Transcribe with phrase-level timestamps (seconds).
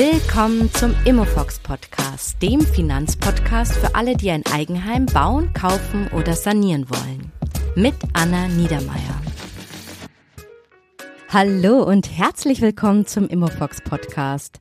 [0.00, 6.88] Willkommen zum Immofox Podcast, dem Finanzpodcast für alle, die ein Eigenheim bauen, kaufen oder sanieren
[6.88, 7.32] wollen.
[7.74, 9.20] Mit Anna Niedermeier.
[11.30, 14.60] Hallo und herzlich willkommen zum Immofox Podcast.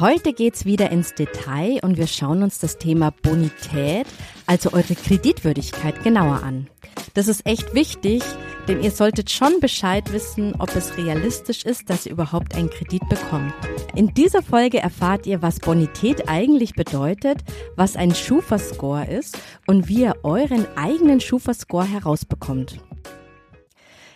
[0.00, 4.08] Heute geht's wieder ins Detail und wir schauen uns das Thema Bonität,
[4.48, 6.68] also eure Kreditwürdigkeit genauer an.
[7.14, 8.24] Das ist echt wichtig,
[8.68, 13.08] denn ihr solltet schon Bescheid wissen, ob es realistisch ist, dass ihr überhaupt einen Kredit
[13.08, 13.52] bekommt.
[13.94, 17.38] In dieser Folge erfahrt ihr, was Bonität eigentlich bedeutet,
[17.76, 22.78] was ein Schufa-Score ist und wie ihr euren eigenen Schufa-Score herausbekommt.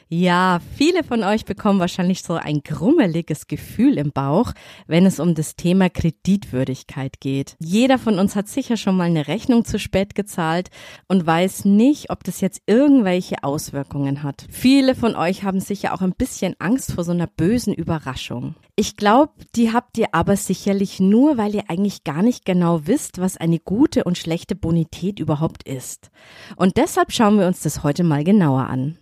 [0.08, 4.52] Ja, viele von euch bekommen wahrscheinlich so ein grummeliges Gefühl im Bauch,
[4.86, 7.56] wenn es um das Thema Kreditwürdigkeit geht.
[7.58, 10.68] Jeder von uns hat sicher schon mal eine Rechnung zu spät gezahlt
[11.08, 14.46] und weiß nicht, ob das jetzt irgendwelche Auswirkungen hat.
[14.48, 18.54] Viele von euch haben sicher auch ein bisschen Angst vor so einer bösen Überraschung.
[18.76, 23.18] Ich glaube, die habt ihr aber sicherlich nur, weil ihr eigentlich gar nicht genau wisst,
[23.18, 26.12] was eine gute und schlechte Bonität überhaupt ist.
[26.54, 28.98] Und deshalb schauen wir uns das heute mal genauer an.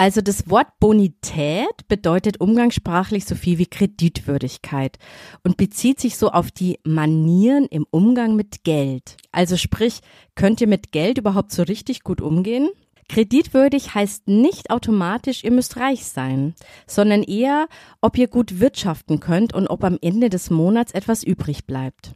[0.00, 4.96] Also das Wort Bonität bedeutet umgangssprachlich so viel wie Kreditwürdigkeit
[5.42, 9.18] und bezieht sich so auf die Manieren im Umgang mit Geld.
[9.30, 10.00] Also sprich,
[10.36, 12.70] könnt ihr mit Geld überhaupt so richtig gut umgehen?
[13.10, 16.54] Kreditwürdig heißt nicht automatisch, ihr müsst reich sein,
[16.86, 17.68] sondern eher,
[18.00, 22.14] ob ihr gut wirtschaften könnt und ob am Ende des Monats etwas übrig bleibt.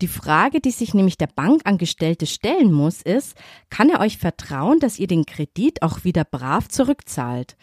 [0.00, 3.36] Die Frage, die sich nämlich der Bankangestellte stellen muss, ist,
[3.70, 7.56] kann er euch vertrauen, dass ihr den Kredit auch wieder brav zurückzahlt?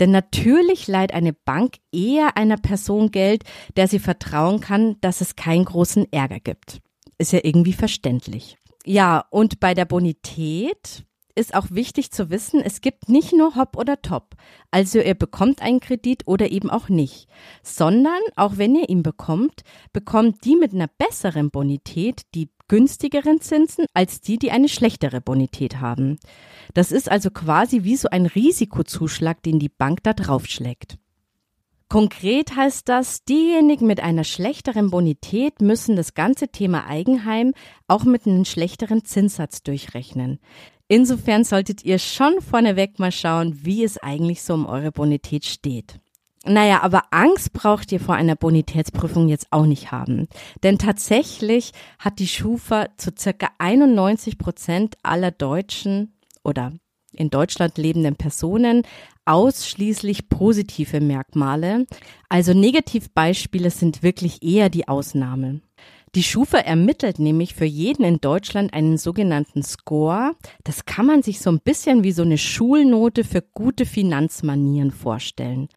[0.00, 3.44] Denn natürlich leiht eine Bank eher einer Person Geld,
[3.76, 6.80] der sie vertrauen kann, dass es keinen großen Ärger gibt.
[7.18, 8.58] Ist ja irgendwie verständlich.
[8.84, 11.04] Ja, und bei der Bonität
[11.36, 14.34] ist auch wichtig zu wissen, es gibt nicht nur Hop oder Top.
[14.70, 17.28] Also ihr bekommt einen Kredit oder eben auch nicht,
[17.62, 23.86] sondern auch wenn ihr ihn bekommt, bekommt die mit einer besseren Bonität die günstigeren Zinsen
[23.94, 26.18] als die, die eine schlechtere Bonität haben.
[26.74, 30.98] Das ist also quasi wie so ein Risikozuschlag, den die Bank da draufschlägt.
[31.88, 37.52] Konkret heißt das, diejenigen mit einer schlechteren Bonität müssen das ganze Thema Eigenheim
[37.86, 40.40] auch mit einem schlechteren Zinssatz durchrechnen.
[40.88, 45.98] Insofern solltet ihr schon vorneweg mal schauen, wie es eigentlich so um eure Bonität steht.
[46.44, 50.28] Naja, aber Angst braucht ihr vor einer Bonitätsprüfung jetzt auch nicht haben.
[50.62, 56.14] Denn tatsächlich hat die Schufa zu circa 91 Prozent aller Deutschen
[56.44, 56.72] oder
[57.12, 58.82] in Deutschland lebenden Personen
[59.24, 61.86] ausschließlich positive Merkmale.
[62.28, 65.62] Also Negativbeispiele sind wirklich eher die Ausnahme.
[66.16, 70.32] Die Schufa ermittelt nämlich für jeden in Deutschland einen sogenannten Score.
[70.64, 75.68] Das kann man sich so ein bisschen wie so eine Schulnote für gute Finanzmanieren vorstellen.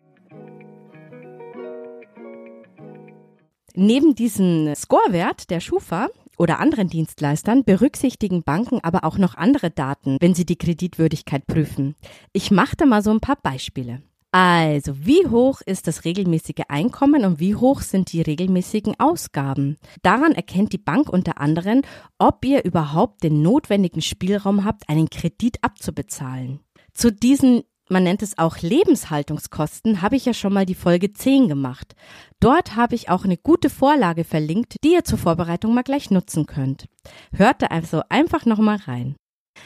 [3.75, 6.07] Neben diesem Scorewert der Schufa
[6.37, 11.95] oder anderen Dienstleistern berücksichtigen Banken aber auch noch andere Daten, wenn sie die Kreditwürdigkeit prüfen.
[12.31, 14.03] Ich machte mal so ein paar Beispiele.
[14.31, 19.77] Also, wie hoch ist das regelmäßige Einkommen und wie hoch sind die regelmäßigen Ausgaben?
[20.03, 21.81] Daran erkennt die Bank unter anderem,
[22.19, 26.59] ob ihr überhaupt den notwendigen Spielraum habt, einen Kredit abzubezahlen.
[26.93, 31.47] Zu diesen man nennt es auch Lebenshaltungskosten, habe ich ja schon mal die Folge 10
[31.47, 31.95] gemacht.
[32.39, 36.45] Dort habe ich auch eine gute Vorlage verlinkt, die ihr zur Vorbereitung mal gleich nutzen
[36.45, 36.85] könnt.
[37.33, 39.15] Hört da also einfach nochmal rein.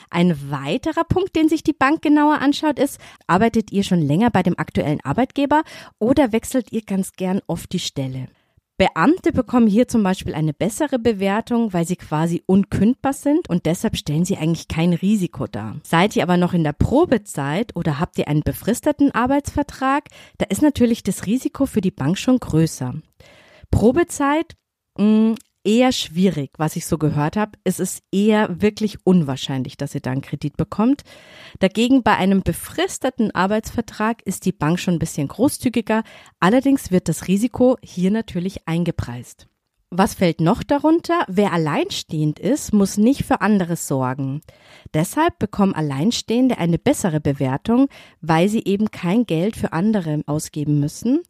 [0.09, 4.43] Ein weiterer Punkt, den sich die Bank genauer anschaut, ist, arbeitet ihr schon länger bei
[4.43, 5.63] dem aktuellen Arbeitgeber
[5.99, 8.27] oder wechselt ihr ganz gern oft die Stelle?
[8.77, 13.95] Beamte bekommen hier zum Beispiel eine bessere Bewertung, weil sie quasi unkündbar sind und deshalb
[13.95, 15.77] stellen sie eigentlich kein Risiko dar.
[15.83, 20.09] Seid ihr aber noch in der Probezeit oder habt ihr einen befristeten Arbeitsvertrag,
[20.39, 22.95] da ist natürlich das Risiko für die Bank schon größer.
[23.69, 24.55] Probezeit
[24.97, 27.53] mh, mm, eher schwierig, was ich so gehört habe.
[27.63, 31.03] Es ist eher wirklich unwahrscheinlich, dass ihr da einen Kredit bekommt.
[31.59, 36.03] Dagegen bei einem befristeten Arbeitsvertrag ist die Bank schon ein bisschen großzügiger.
[36.39, 39.47] Allerdings wird das Risiko hier natürlich eingepreist.
[39.95, 41.23] Was fällt noch darunter?
[41.27, 44.41] Wer alleinstehend ist, muss nicht für anderes sorgen.
[44.95, 47.89] Deshalb bekommen Alleinstehende eine bessere Bewertung,
[48.19, 51.21] weil sie eben kein Geld für andere ausgeben müssen.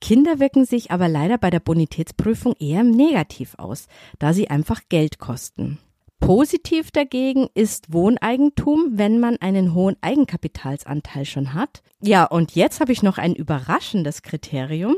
[0.00, 3.86] Kinder wirken sich aber leider bei der Bonitätsprüfung eher negativ aus,
[4.18, 5.78] da sie einfach Geld kosten.
[6.20, 11.82] Positiv dagegen ist Wohneigentum, wenn man einen hohen Eigenkapitalsanteil schon hat.
[12.00, 14.96] Ja, und jetzt habe ich noch ein überraschendes Kriterium.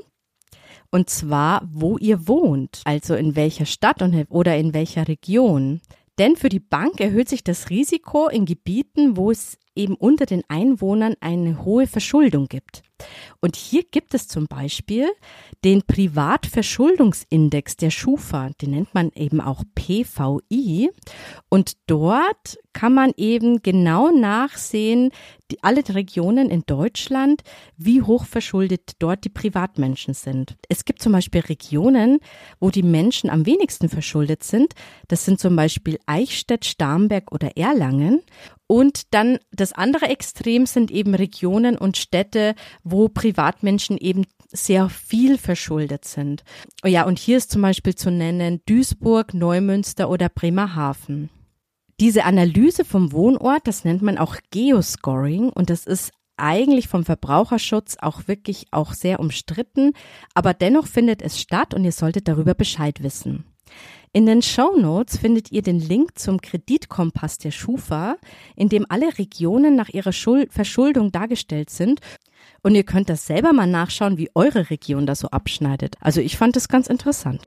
[0.90, 5.81] Und zwar, wo ihr wohnt, also in welcher Stadt oder in welcher Region.
[6.19, 10.43] Denn für die Bank erhöht sich das Risiko in Gebieten, wo es eben unter den
[10.49, 12.82] Einwohnern eine hohe Verschuldung gibt.
[13.40, 15.06] Und hier gibt es zum Beispiel
[15.64, 20.90] den Privatverschuldungsindex der Schufa, den nennt man eben auch PVI.
[21.49, 25.11] Und dort kann man eben genau nachsehen,
[25.50, 27.43] die, alle Regionen in Deutschland,
[27.76, 30.56] wie hoch verschuldet dort die Privatmenschen sind.
[30.69, 32.19] Es gibt zum Beispiel Regionen,
[32.58, 34.75] wo die Menschen am wenigsten verschuldet sind.
[35.08, 38.23] Das sind zum Beispiel Eichstätt, Starnberg oder Erlangen.
[38.66, 45.38] Und dann das andere Extrem sind eben Regionen und Städte, wo Privatmenschen eben sehr viel
[45.38, 46.42] verschuldet sind.
[46.84, 51.30] Ja, und hier ist zum Beispiel zu nennen Duisburg, Neumünster oder Bremerhaven.
[52.00, 57.96] Diese Analyse vom Wohnort, das nennt man auch Geoscoring und das ist eigentlich vom Verbraucherschutz
[58.00, 59.92] auch wirklich auch sehr umstritten,
[60.34, 63.46] aber dennoch findet es statt und ihr solltet darüber Bescheid wissen.
[64.12, 68.16] In den Show Notes findet ihr den Link zum Kreditkompass der Schufa,
[68.54, 72.00] in dem alle Regionen nach ihrer Schuld Verschuldung dargestellt sind.
[72.62, 75.96] Und ihr könnt das selber mal nachschauen, wie eure Region da so abschneidet.
[76.00, 77.42] Also ich fand das ganz interessant.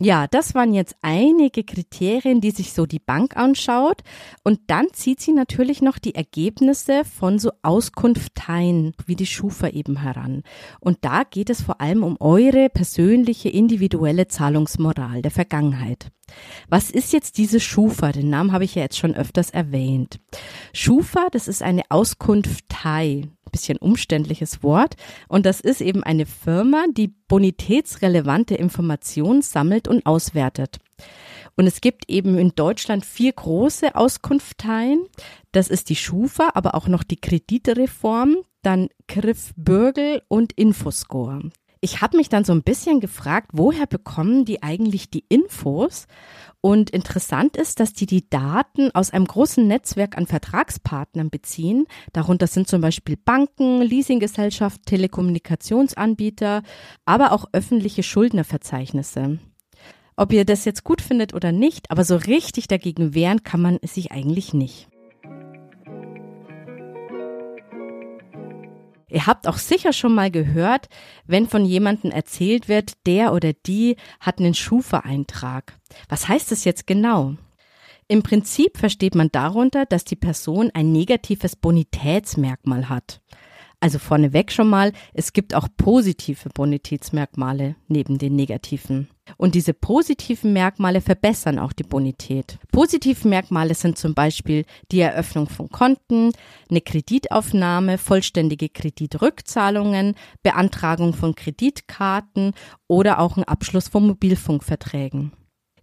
[0.00, 4.02] Ja, das waren jetzt einige Kriterien, die sich so die Bank anschaut.
[4.44, 10.00] Und dann zieht sie natürlich noch die Ergebnisse von so Auskunfteien wie die Schufa eben
[10.00, 10.44] heran.
[10.78, 16.12] Und da geht es vor allem um eure persönliche, individuelle Zahlungsmoral der Vergangenheit.
[16.68, 18.12] Was ist jetzt diese Schufa?
[18.12, 20.20] Den Namen habe ich ja jetzt schon öfters erwähnt.
[20.72, 24.94] Schufa, das ist eine Auskunftei bisschen umständliches Wort.
[25.28, 30.78] Und das ist eben eine Firma, die bonitätsrelevante Informationen sammelt und auswertet.
[31.56, 35.06] Und es gibt eben in Deutschland vier große Auskunfteien.
[35.50, 41.50] Das ist die Schufa, aber auch noch die Kreditreform, dann Griff Bürgel und Infoscore.
[41.80, 46.06] Ich habe mich dann so ein bisschen gefragt, woher bekommen die eigentlich die Infos?
[46.60, 51.86] Und interessant ist, dass die die Daten aus einem großen Netzwerk an Vertragspartnern beziehen.
[52.12, 56.62] Darunter sind zum Beispiel Banken, Leasinggesellschaften, Telekommunikationsanbieter,
[57.04, 59.38] aber auch öffentliche Schuldnerverzeichnisse.
[60.16, 63.78] Ob ihr das jetzt gut findet oder nicht, aber so richtig dagegen wehren kann man
[63.84, 64.88] sich eigentlich nicht.
[69.10, 70.88] Ihr habt auch sicher schon mal gehört,
[71.26, 75.74] wenn von jemandem erzählt wird, der oder die hat einen Schufa-Eintrag.
[76.08, 77.34] Was heißt das jetzt genau?
[78.06, 83.20] Im Prinzip versteht man darunter, dass die Person ein negatives Bonitätsmerkmal hat.
[83.80, 89.08] Also vorneweg schon mal, es gibt auch positive Bonitätsmerkmale neben den negativen.
[89.36, 92.58] Und diese positiven Merkmale verbessern auch die Bonität.
[92.72, 96.32] Positive Merkmale sind zum Beispiel die Eröffnung von Konten,
[96.68, 102.54] eine Kreditaufnahme, vollständige Kreditrückzahlungen, Beantragung von Kreditkarten
[102.88, 105.32] oder auch ein Abschluss von Mobilfunkverträgen.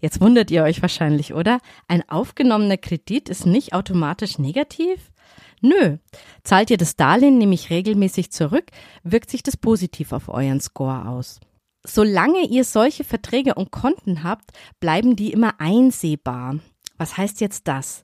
[0.01, 1.59] Jetzt wundert ihr euch wahrscheinlich, oder?
[1.87, 5.11] Ein aufgenommener Kredit ist nicht automatisch negativ?
[5.61, 5.97] Nö.
[6.43, 8.65] Zahlt ihr das Darlehen nämlich regelmäßig zurück,
[9.03, 11.39] wirkt sich das positiv auf euren Score aus.
[11.85, 16.59] Solange ihr solche Verträge und Konten habt, bleiben die immer einsehbar.
[16.97, 18.03] Was heißt jetzt das?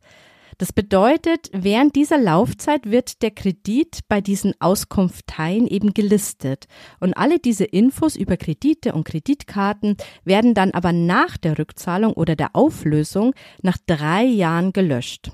[0.57, 6.67] Das bedeutet, während dieser Laufzeit wird der Kredit bei diesen Auskunfteien eben gelistet.
[6.99, 12.35] Und alle diese Infos über Kredite und Kreditkarten werden dann aber nach der Rückzahlung oder
[12.35, 13.33] der Auflösung
[13.63, 15.31] nach drei Jahren gelöscht.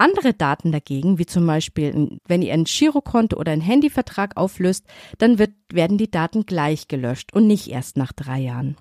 [0.00, 4.84] Andere Daten dagegen, wie zum Beispiel, wenn ihr ein Girokonto oder ein Handyvertrag auflöst,
[5.18, 8.76] dann wird, werden die Daten gleich gelöscht und nicht erst nach drei Jahren.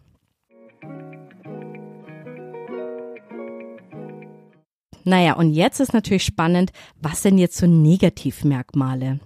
[5.03, 6.71] Naja, und jetzt ist natürlich spannend,
[7.01, 9.19] was sind jetzt so Negativmerkmale?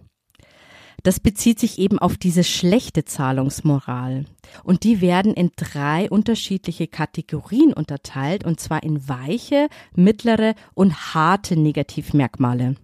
[1.04, 4.26] Das bezieht sich eben auf diese schlechte Zahlungsmoral.
[4.64, 11.56] Und die werden in drei unterschiedliche Kategorien unterteilt, und zwar in weiche, mittlere und harte
[11.56, 12.76] Negativmerkmale.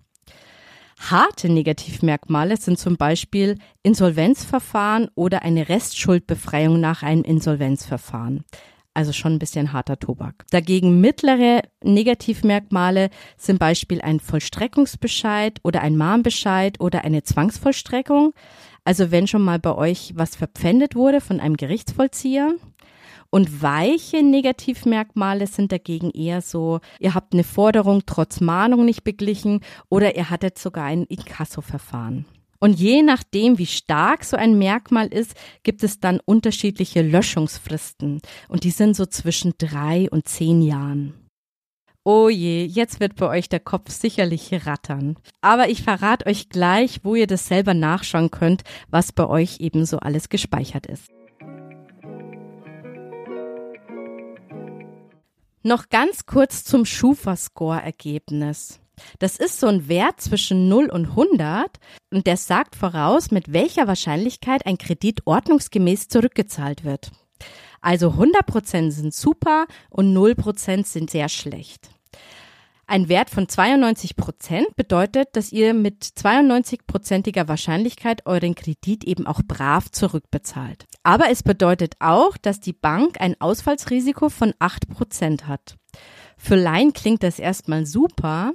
[0.99, 8.43] Harte Negativmerkmale sind zum Beispiel Insolvenzverfahren oder eine Restschuldbefreiung nach einem Insolvenzverfahren
[8.97, 10.43] also schon ein bisschen harter Tobak.
[10.49, 18.33] Dagegen mittlere Negativmerkmale sind Beispiel ein Vollstreckungsbescheid oder ein Mahnbescheid oder eine Zwangsvollstreckung.
[18.85, 22.55] Also wenn schon mal bei euch was verpfändet wurde von einem Gerichtsvollzieher.
[23.29, 29.59] Und weiche Negativmerkmale sind dagegen eher so, ihr habt eine Forderung trotz Mahnung nicht beglichen
[29.89, 32.25] oder ihr hattet sogar ein Inkasso-Verfahren.
[32.59, 38.21] Und je nachdem, wie stark so ein Merkmal ist, gibt es dann unterschiedliche Löschungsfristen.
[38.47, 41.13] Und die sind so zwischen drei und zehn Jahren.
[42.03, 45.17] Oh je, jetzt wird bei euch der Kopf sicherlich rattern.
[45.41, 49.85] Aber ich verrate euch gleich, wo ihr das selber nachschauen könnt, was bei euch eben
[49.85, 51.11] so alles gespeichert ist.
[55.63, 58.79] Noch ganz kurz zum Schufa-Score-Ergebnis.
[59.19, 61.79] Das ist so ein Wert zwischen 0 und 100
[62.11, 67.11] und der sagt voraus, mit welcher Wahrscheinlichkeit ein Kredit ordnungsgemäß zurückgezahlt wird.
[67.81, 71.89] Also 100% sind super und 0% sind sehr schlecht.
[72.89, 79.91] Ein Wert von 92% bedeutet, dass ihr mit 92-prozentiger Wahrscheinlichkeit euren Kredit eben auch brav
[79.91, 80.85] zurückbezahlt.
[81.03, 85.75] Aber es bedeutet auch, dass die Bank ein Ausfallsrisiko von 8% hat.
[86.37, 88.53] Für Laien klingt das erstmal super,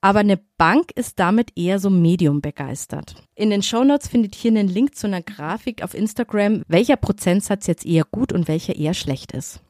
[0.00, 3.16] aber eine Bank ist damit eher so medium begeistert.
[3.34, 7.84] In den Shownotes findet ihr einen Link zu einer Grafik auf Instagram, welcher Prozentsatz jetzt
[7.84, 9.60] eher gut und welcher eher schlecht ist.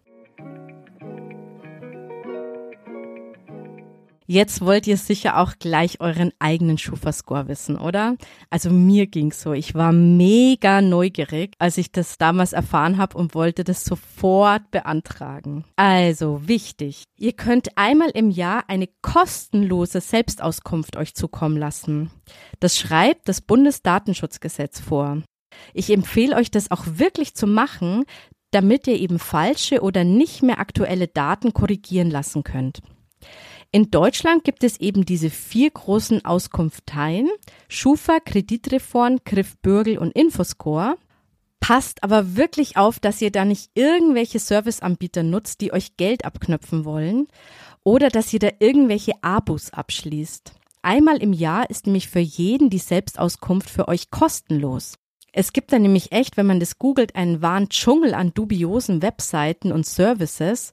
[4.27, 8.17] Jetzt wollt ihr sicher auch gleich euren eigenen Schufa-Score wissen, oder?
[8.51, 9.53] Also mir ging's so.
[9.53, 15.65] Ich war mega neugierig, als ich das damals erfahren habe und wollte das sofort beantragen.
[15.77, 17.05] Also wichtig.
[17.17, 22.11] Ihr könnt einmal im Jahr eine kostenlose Selbstauskunft euch zukommen lassen.
[22.59, 25.23] Das schreibt das Bundesdatenschutzgesetz vor.
[25.73, 28.05] Ich empfehle euch das auch wirklich zu machen,
[28.51, 32.81] damit ihr eben falsche oder nicht mehr aktuelle Daten korrigieren lassen könnt.
[33.73, 37.29] In Deutschland gibt es eben diese vier großen Auskunfteien.
[37.69, 40.97] Schufa, Kreditreform, Griff Bürgel und Infoscore.
[41.61, 46.85] Passt aber wirklich auf, dass ihr da nicht irgendwelche Serviceanbieter nutzt, die euch Geld abknöpfen
[46.85, 47.27] wollen
[47.83, 50.53] oder dass ihr da irgendwelche Abos abschließt.
[50.83, 54.95] Einmal im Jahr ist nämlich für jeden die Selbstauskunft für euch kostenlos.
[55.33, 59.73] Es gibt da nämlich echt, wenn man das googelt, einen wahren Dschungel an dubiosen Webseiten
[59.73, 60.73] und Services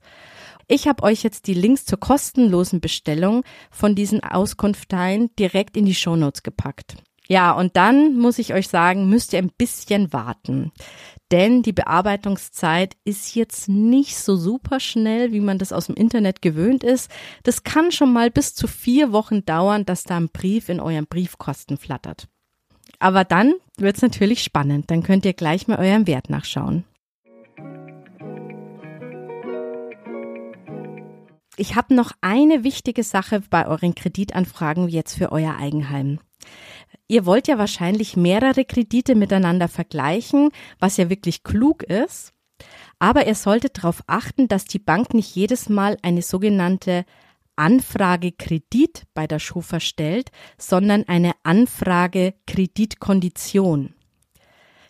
[0.67, 5.95] ich habe euch jetzt die Links zur kostenlosen Bestellung von diesen Auskunfteien direkt in die
[5.95, 6.95] Shownotes gepackt.
[7.27, 10.71] Ja, und dann muss ich euch sagen, müsst ihr ein bisschen warten.
[11.31, 16.41] Denn die Bearbeitungszeit ist jetzt nicht so super schnell, wie man das aus dem Internet
[16.41, 17.09] gewöhnt ist.
[17.43, 21.07] Das kann schon mal bis zu vier Wochen dauern, dass da ein Brief in euren
[21.07, 22.27] Briefkosten flattert.
[22.99, 24.91] Aber dann wird's natürlich spannend.
[24.91, 26.83] Dann könnt ihr gleich mal euren Wert nachschauen.
[31.55, 36.19] Ich habe noch eine wichtige Sache bei euren Kreditanfragen jetzt für euer Eigenheim.
[37.07, 42.33] Ihr wollt ja wahrscheinlich mehrere Kredite miteinander vergleichen, was ja wirklich klug ist.
[42.97, 47.05] Aber ihr solltet darauf achten, dass die Bank nicht jedes Mal eine sogenannte
[47.55, 53.93] Anfrage Kredit bei der Schufa stellt, sondern eine Anfrage Kreditkondition.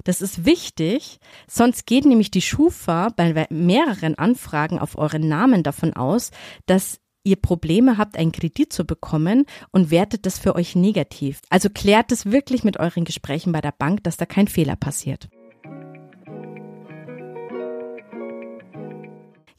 [0.03, 5.93] Das ist wichtig, sonst geht nämlich die Schufa bei mehreren Anfragen auf euren Namen davon
[5.93, 6.31] aus,
[6.65, 11.41] dass ihr Probleme habt, einen Kredit zu bekommen und wertet das für euch negativ.
[11.49, 15.29] Also klärt es wirklich mit euren Gesprächen bei der Bank, dass da kein Fehler passiert.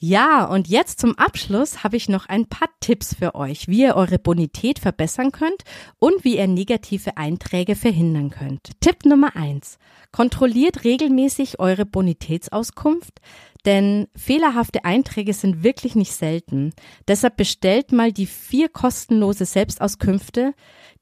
[0.06, 3.96] Ja, und jetzt zum Abschluss habe ich noch ein paar Tipps für euch, wie ihr
[3.96, 5.62] eure Bonität verbessern könnt
[5.99, 8.73] und wie ihr negative Einträge verhindern könnt.
[8.80, 9.78] Tipp Nummer eins:
[10.12, 13.23] Kontrolliert regelmäßig eure Bonitätsauskunft,
[13.64, 16.75] denn fehlerhafte Einträge sind wirklich nicht selten.
[17.08, 20.52] Deshalb bestellt mal die vier kostenlose Selbstauskünfte,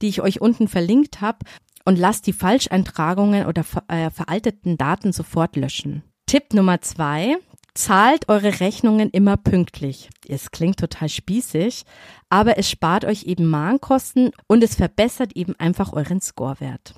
[0.01, 1.39] die ich euch unten verlinkt habe,
[1.85, 6.05] und lasst die Falscheintragungen oder äh, veralteten Daten sofort löschen.
[6.27, 7.37] Tipp Nummer zwei,
[7.75, 10.11] Zahlt eure Rechnungen immer pünktlich.
[10.29, 11.85] Es klingt total spießig,
[12.29, 16.95] aber es spart euch eben Mahnkosten und es verbessert eben einfach euren Scorewert.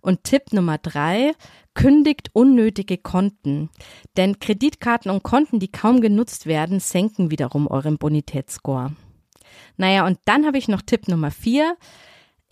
[0.00, 1.32] Und Tipp Nummer drei,
[1.74, 3.68] kündigt unnötige Konten.
[4.16, 8.92] Denn Kreditkarten und Konten, die kaum genutzt werden, senken wiederum euren Bonitätsscore.
[9.76, 11.76] Naja, und dann habe ich noch Tipp Nummer vier.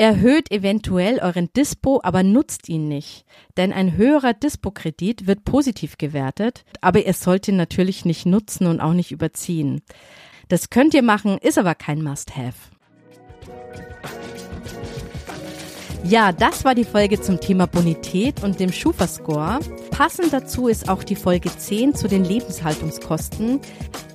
[0.02, 3.25] Erhöht eventuell euren Dispo, aber nutzt ihn nicht.
[3.56, 8.80] Denn ein höherer Dispo-Kredit wird positiv gewertet, aber ihr sollt ihn natürlich nicht nutzen und
[8.80, 9.80] auch nicht überziehen.
[10.49, 12.56] Das könnt ihr machen, ist aber kein Must-Have.
[16.02, 19.61] Ja, das war die Folge zum Thema Bonität und dem Schufa-Score.
[19.92, 23.61] Passend dazu ist auch die Folge 10 zu den Lebenshaltungskosten,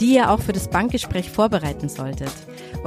[0.01, 2.33] die ihr auch für das Bankgespräch vorbereiten solltet.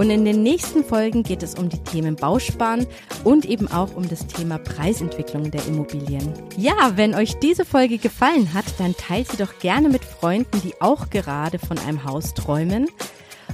[0.00, 2.86] Und in den nächsten Folgen geht es um die Themen Bausparen
[3.22, 6.32] und eben auch um das Thema Preisentwicklung der Immobilien.
[6.56, 10.72] Ja, wenn euch diese Folge gefallen hat, dann teilt sie doch gerne mit Freunden, die
[10.80, 12.86] auch gerade von einem Haus träumen.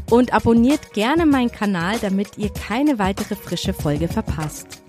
[0.09, 4.86] Und abonniert gerne meinen Kanal, damit ihr keine weitere frische Folge verpasst.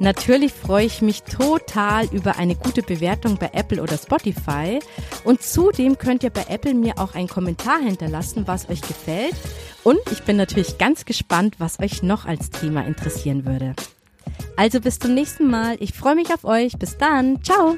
[0.00, 4.78] Natürlich freue ich mich total über eine gute Bewertung bei Apple oder Spotify.
[5.24, 9.34] Und zudem könnt ihr bei Apple mir auch einen Kommentar hinterlassen, was euch gefällt.
[9.82, 13.74] Und ich bin natürlich ganz gespannt, was euch noch als Thema interessieren würde.
[14.56, 15.76] Also bis zum nächsten Mal.
[15.80, 16.78] Ich freue mich auf euch.
[16.78, 17.42] Bis dann.
[17.42, 17.76] Ciao.